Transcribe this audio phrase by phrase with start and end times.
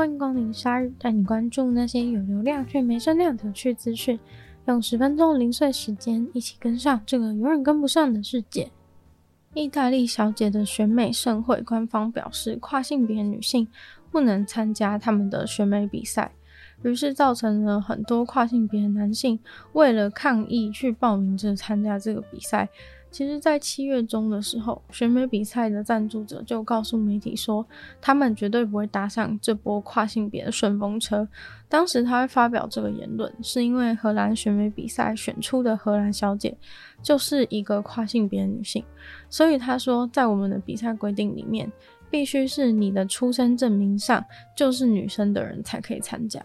[0.00, 4.18] 欢迎光临鲨语，带你关注那些有流量却没声量的有趣资讯。
[4.64, 8.70] 用十分钟零碎时间，一起跟上这个永远跟不上的世界。
[9.52, 13.68] 意大利小姐的选美盛会官方表示，跨性别女性
[14.10, 16.32] 不能参加他们的选美比赛，
[16.82, 19.38] 于是造成了很多跨性别男性
[19.74, 22.70] 为了抗议去报名着参加这个比赛。
[23.10, 27.66] 其实，在七月中的时候，选美比赛的赞助者就告诉媒体说，
[28.00, 31.28] 他们绝对不会搭上这波跨性别的顺风车。
[31.68, 36.56] 当时他会发表这个言论，是因为荷兰选美比赛选出的荷兰小姐
[37.02, 38.84] 就是一个跨性别的女性，
[39.28, 41.70] 所以他说，在我们的比赛规定里面。
[42.10, 44.24] 必须是你的出生证明上
[44.56, 46.44] 就是女生的人才可以参加。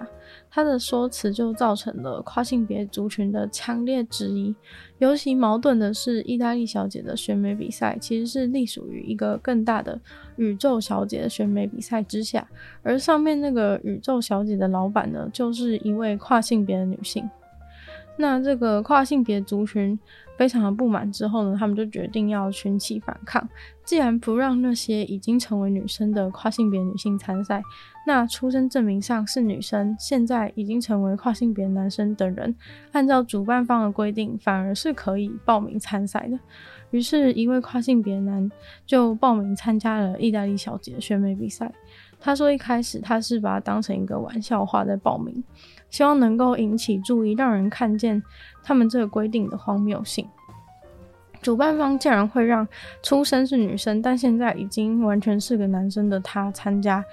[0.49, 4.55] 他的说辞就造成了跨性别族群的强烈质疑。
[4.99, 9.99] 尤其矛盾的是，意大利小姐的选美比赛其实是隶属于一个更大的
[10.37, 12.47] 宇宙小姐的选美比赛之下，
[12.81, 17.29] 而上面那个宇宙小姐的老板呢，就是一位跨性别的女性。
[18.17, 19.97] 那这个跨性别族群
[20.37, 23.47] 非常的不满之后呢，他们就决定要群起反抗。
[23.83, 27.61] 既然不让那些已经成为女生的跨性别女性参赛，
[28.07, 32.55] 那出生证明上是女生，现在已经成为跨性别男生的人，
[32.93, 36.39] 按照主办方的规定，反而是可以报名参赛的。
[36.91, 38.49] 于是，一位跨性别男
[38.85, 41.71] 就报名参加了意大利小姐选美比赛。
[42.25, 45.43] 他说：“一开始他是把它当成一个玩笑话在报名，
[45.91, 48.19] 希望能够引起注意，让人看见
[48.63, 50.27] 他们这个规定的荒谬性。
[51.43, 52.67] 主办方竟然会让
[53.03, 57.05] 出生是女生，但现在已经完全是个男生的他参加，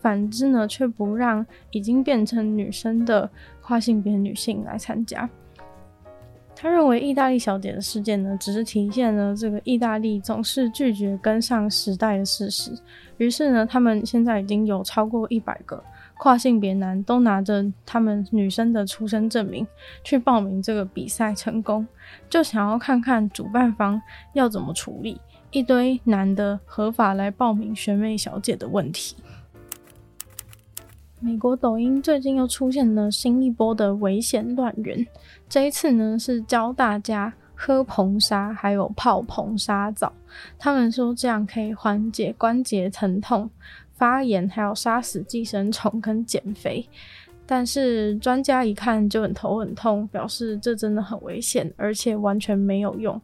[0.00, 3.28] 反之呢，却不让已经变成女生的
[3.60, 5.28] 跨性别女性来参加。”
[6.56, 12.72] 他认为，意大利小姐的事件呢，只是体现了这个意大利总是拒绝跟上时代的事实。
[13.18, 15.82] 于是呢，他们现在已经有超过一百个
[16.16, 19.66] 跨性别男都拿着他们女生的出生证明
[20.02, 21.86] 去报名这个比赛成功，
[22.30, 24.00] 就想要看看主办方
[24.32, 25.20] 要怎么处理
[25.50, 29.16] 一堆男的合法来报名选美小姐的问题。
[31.24, 35.06] 美国抖音最近又出现了新一波的危险乱源，
[35.48, 40.12] 这一次呢是教大家喝硼砂，还有泡硼砂澡。
[40.58, 43.48] 他们说这样可以缓解关节疼痛、
[43.94, 46.86] 发炎，还有杀死寄生虫跟减肥。
[47.46, 53.20] 但是专家一看就很头很痛，表示这真的很危险，而且完全没有用。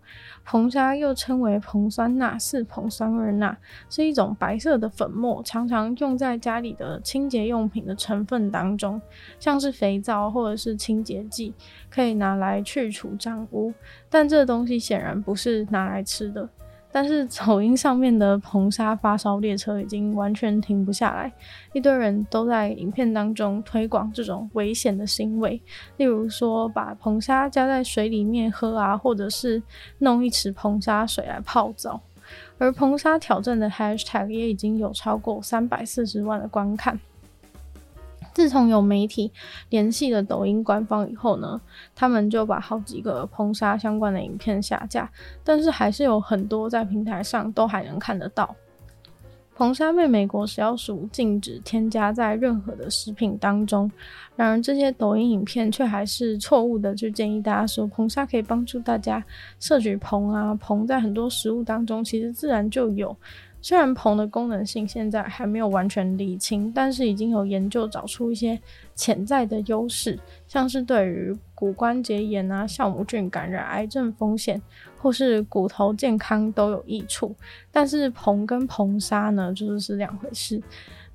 [0.46, 3.56] 硼砂又称为硼酸钠四硼酸二钠，
[3.88, 9.00] 是一种白色的粉末，常常用在家里的清洁用品的成分当中，
[9.38, 11.54] 像是肥皂或者是清洁剂，
[11.88, 13.72] 可以拿来去除脏污。
[14.08, 16.48] 但这东西显然不是拿来吃的。
[16.92, 21.32] 但是抖音上面的硼砂发烧列车已经完全停不下来，
[21.72, 25.60] 一堆人都在影片当中推广这种危险的行为，
[25.98, 29.62] 例如说把硼砂加在水里面喝啊，或者是
[29.98, 32.00] 弄一池硼砂水来泡澡。
[32.58, 36.98] 而硼砂挑战的 hashtag 也已经有超过三百四十万的观看。
[38.32, 39.30] 自从有媒体
[39.68, 41.60] 联系了抖音官方以后呢，
[41.94, 45.10] 他们就把好几个硼砂相关的影片下架，
[45.44, 48.54] 但是还是有很多在平台上都还能看得到。
[49.58, 53.90] 硼砂被美国食药署禁止添加在任何的食品当中，
[54.34, 59.22] 然而这些抖音影片却还是错误的，就建议大家说硼砂可以帮助大家
[59.58, 63.14] 摄取硼啊，硼在很多食物当中其实自然就有。
[63.62, 68.58] 虽然硼的功能性现在还没有完全理清，但是已经有研究找出一些
[68.94, 74.60] 潜在的优势，像是对于骨关节炎啊、酵母菌感染、癌症风险
[74.98, 77.34] 或是骨头健康都有益处。
[77.70, 80.62] 但是硼跟硼砂呢，就是是两回事。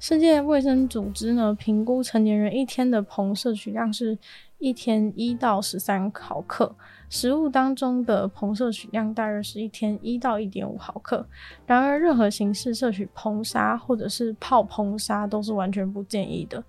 [0.08, 4.16] 世界卫生组织呢，评估成年人一天的硼摄取量是
[4.60, 6.76] 一天一到十三毫克。
[7.10, 11.28] 食物当中的硼摄取量大约是一天一到一点五毫克。
[11.66, 16.64] 然而，任何形式摄取硼砂或者是泡硼砂都是完全不建议的，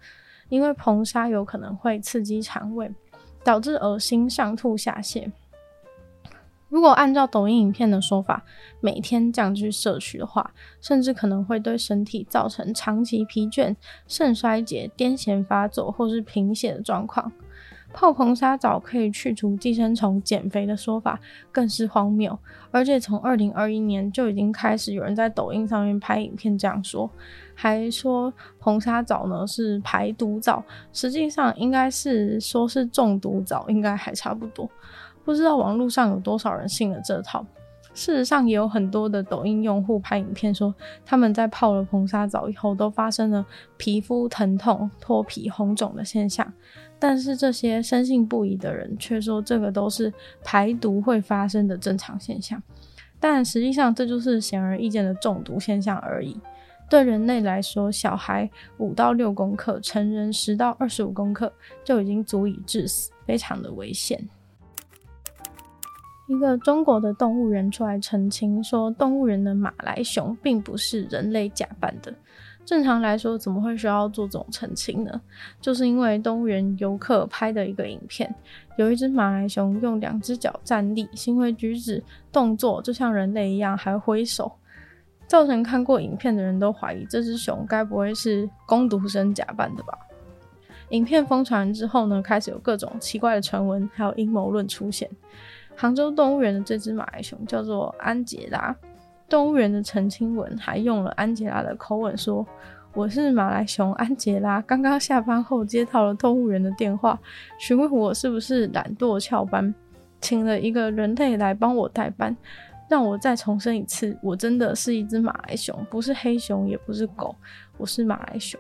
[0.49, 2.90] 因为硼砂有可能会刺激肠胃，
[3.44, 5.31] 导致恶心、上吐下泻。
[6.68, 8.44] 如果按照抖音影片的说法，
[8.80, 13.74] 每天这样去摄取的话，甚至可能会对身体造成长期疲倦、
[14.06, 17.30] 肾衰竭、癫痫发作或是贫血的状况。
[17.92, 21.18] 泡硼砂澡可以去除寄生虫、减肥的说法
[21.50, 22.36] 更是荒谬，
[22.70, 27.08] 而且从二零二一年就已经开始有人在抖音上面拍影片这样说，
[27.54, 28.30] 还说
[28.60, 34.68] 硼砂澡呢是排毒澡，实际上应该是说是中毒澡，应该还差不多。
[35.26, 37.44] 不知道网络上有多少人信了这套。
[37.93, 40.73] 事实上，也有很多的抖音用户拍影片说，
[41.05, 43.44] 他们在泡了硼砂澡以后，都发生了
[43.76, 46.50] 皮肤疼痛、脱皮、红肿的现象。
[46.99, 50.12] 但是这些深信不疑的人却说，这个都是
[50.44, 52.62] 排毒会发生的正常现象。
[53.19, 56.38] 但实际上，这就是显而易见的中毒现象而已。
[56.88, 61.52] 对人类来说，小孩五到六公克，成人十到二十五公克
[61.82, 64.23] 就已经足以致死，非常的危险。
[66.26, 72.12] 一个中国的动物园出来澄清说，动物园的马来熊并不是人类假扮的。
[72.64, 75.20] 正常来说，怎么会需要做这种澄清呢？
[75.61, 78.34] 就是因为动物园游客拍的一个影片，
[78.76, 82.02] 有一只马来熊用两只脚站立，行为举止
[82.32, 84.50] 动作就像人类一样，还挥手，
[85.28, 89.96] 造成看过影片的人都怀疑这只熊该不会是工读生假扮的吧？
[90.90, 95.08] 影片疯传之后呢，开始有各种奇怪的传闻，还有阴谋论出现。
[95.76, 98.75] 杭州动物园的这只马来熊叫做安杰拉，
[99.28, 102.44] 动物园的澄清文还用了安杰拉的口吻说
[102.94, 107.19] ：“我是马来熊安杰拉，刚刚下班后接到了动物园的电话，
[107.58, 109.75] 询问我是不是懒惰翘班，
[110.20, 112.34] 请了一个人类来帮我代班。
[112.88, 117.34] 让我再重申一次，我真的是一只马来熊，不是黑熊，也不是狗，
[117.76, 118.58] 我是马来熊。”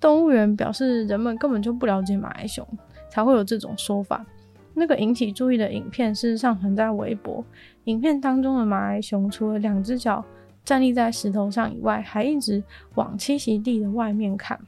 [0.00, 2.66] 动物园表示，人们根本就不了解马来熊，
[3.10, 4.24] 才会有这种说法。
[4.74, 7.44] 那个引起注意的影片事实上存在微博。
[7.84, 10.24] 影片当中的马来熊除了两只脚
[10.64, 12.62] 站立在石头上以外，还一直
[12.94, 14.58] 往栖息地的外面看。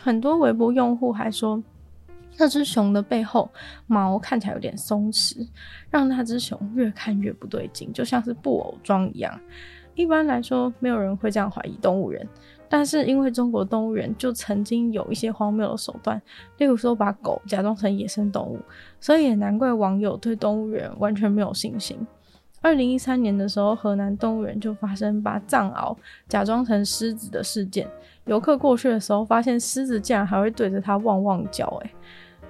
[0.00, 1.62] 很多微博用户还说，
[2.38, 3.50] 那只熊的背后
[3.86, 5.48] 毛看起来有点松弛，
[5.90, 9.40] 让那只熊越看越不对劲，就像是布偶装一样。
[9.94, 12.28] 一般来说，没有人会这样怀疑动物人。
[12.68, 16.20] 但是因为中国动物园就曾经有一些荒谬的手段，
[16.58, 18.58] 例如说把狗假装成野生动物，
[19.00, 21.98] 所以也难怪网友对动物园完全没有信心。
[22.62, 25.96] 二零一三年的时候，河南动物园就发生把藏獒
[26.28, 27.86] 假装成狮子的事件，
[28.24, 31.90] 游客过去的时候发现狮子竟然还会对着它汪汪叫，诶。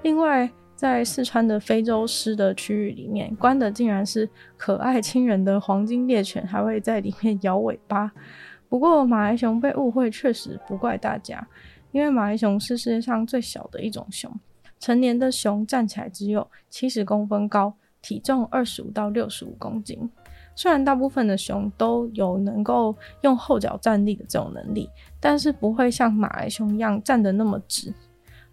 [0.02, 4.26] 另外在四川的非洲狮的区域里面，关的竟然是
[4.56, 8.10] 可爱亲人的黄金猎犬，还会在里面摇尾巴。
[8.68, 11.46] 不过，马来熊被误会确实不怪大家，
[11.92, 14.30] 因为马来熊是世界上最小的一种熊，
[14.80, 20.10] 成年的熊站起来只有七十公分高，体重二十五到六十五公斤。
[20.54, 24.88] 虽然大部分的熊都有能够用后脚站立的这种能力，
[25.20, 27.92] 但是不会像马来熊一样站得那么直。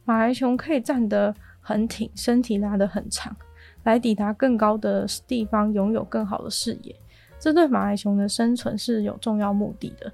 [0.03, 3.33] 马来熊可以站得很挺，身体拉得很长，
[3.83, 6.93] 来抵达更高的地方，拥有更好的视野。
[7.43, 10.09] 这对马来熊的生存是有重要目的的。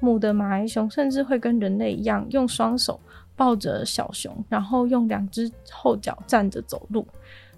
[0.00, 3.00] 母的马来熊甚至会跟人类一样，用双手
[3.34, 7.08] 抱着小熊，然后用两只后脚站着走路。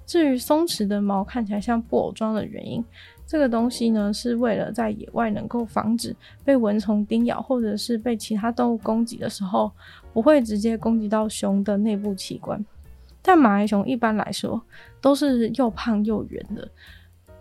[0.07, 2.85] 至于松弛的毛看起来像布偶装的原因，
[3.27, 6.15] 这个东西呢，是为了在野外能够防止
[6.45, 9.73] 被蚊虫叮咬，或者是被其他动物攻击的时候，
[10.13, 12.65] 不会直接攻击到熊的内部器官。
[13.21, 14.63] 但马来熊一般来说
[15.01, 16.69] 都是又胖又圆的。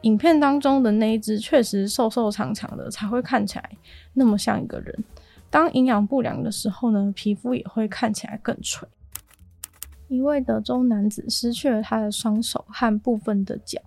[0.01, 3.69] 影片当中的那一只确实瘦瘦长长的，才会看起来
[4.13, 5.03] 那么像一个人。
[5.49, 8.87] 当营养不良的时候呢，皮肤也会看起来更垂。
[10.07, 13.79] 一位德州男子失去了他的双手和部分的脚，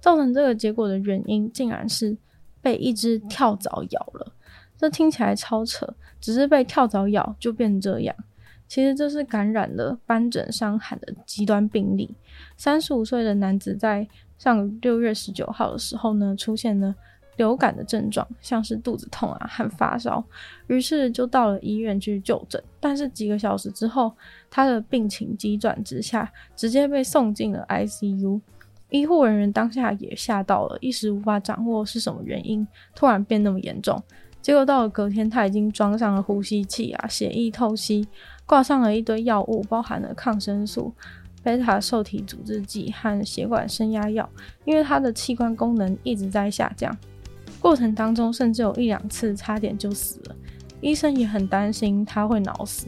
[0.00, 2.16] 造成这个结果的原因，竟然是
[2.62, 4.32] 被一只跳蚤咬了。
[4.78, 5.86] 这听起来超扯，
[6.20, 8.14] 只是被跳蚤咬就变这样。
[8.68, 12.14] 其实这是感染了斑疹伤寒的极端病例。
[12.56, 14.06] 三十五岁的男子在
[14.38, 16.94] 上六月十九号的时候呢，出现了
[17.36, 20.24] 流感的症状，像是肚子痛啊和发烧，
[20.66, 22.62] 于是就到了医院去就诊。
[22.80, 24.12] 但是几个小时之后，
[24.50, 28.40] 他的病情急转直下，直接被送进了 ICU。
[28.90, 34.02] 医护人员当下也吓到了，一时无法掌握是什么原因，突然变那么严重。
[34.46, 38.06] 结果到了隔天，他已经装上了呼吸器啊，血液透析，
[38.46, 40.94] 挂上了一堆药物，包含了抗生素。
[41.42, 44.30] 贝塔受体阻滞剂和血管升压药，
[44.64, 46.96] 因为他的器官功能一直在下降，
[47.58, 50.36] 过程当中甚至有一两次差点就死了，
[50.80, 52.86] 医生也很担心他会脑死。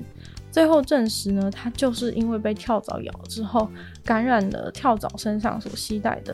[0.53, 3.69] 最后证实呢，他就是因为被跳蚤咬之后，
[4.05, 6.33] 感染了跳蚤身上所携带的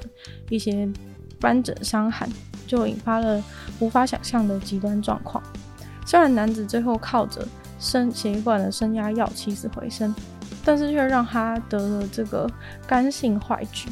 [0.50, 0.86] 一些
[1.44, 2.26] 斑疹伤寒，
[2.66, 3.40] 就引发了
[3.78, 5.42] 无法想象的极端状况。
[6.06, 7.46] 虽然男子最后靠着
[7.78, 10.14] 升血管的升压药起死回生。
[10.66, 12.50] 但是却让他得了这个
[12.86, 13.88] 肝性坏疽，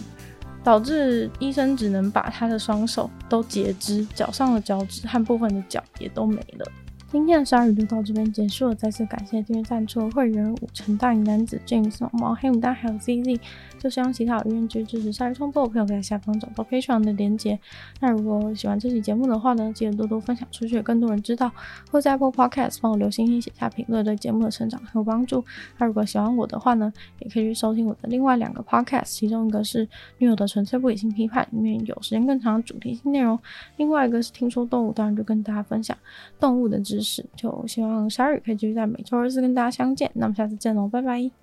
[0.65, 6.67] 导致医生只能把他的双手都截肢，脚上的脚趾和部分的脚也都没了。
[7.13, 13.39] 今天的鲨鱼就到这边结束了，再次感谢订阅赞助会员武成大龄男子 James 毛毛黑牡丹还有 ZZ，
[13.79, 17.59] 就希望其他有愿意支持鲨鱼创作的朋友可以在下方找到 Patreon 的连结。
[18.01, 21.53] 那如果喜欢这期节目的话呢，记得多多分享出去，更多人知道，
[21.91, 25.45] 或在 Apple Podcast 帮我留星星、写下评论，对节目的成长很有帮助。
[25.77, 33.37] 那如果喜欢我的话呢，也可以去收听我的另外两个 Podcast，其中一个是女友的纯粹不理性批判，里面有时间更长的主题性内容；
[33.77, 35.95] 另外一个是听说动物，当然就跟大家分享
[36.41, 37.02] 动物的知识。
[37.37, 41.42] 就希望鲨鱼可以继续在每周二四跟大家相见，那么下次见喽，拜拜。